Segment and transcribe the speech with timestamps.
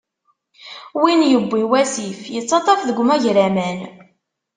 [1.01, 3.79] Win yiwwi wasif, ittaṭṭaf deg umagraman.